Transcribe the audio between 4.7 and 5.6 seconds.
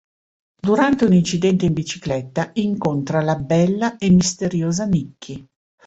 Nikki.